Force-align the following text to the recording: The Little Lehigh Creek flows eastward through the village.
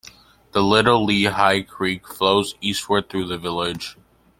The 0.53 0.63
Little 0.63 1.05
Lehigh 1.05 1.61
Creek 1.61 2.07
flows 2.07 2.55
eastward 2.59 3.07
through 3.07 3.27
the 3.27 3.37
village. 3.37 3.97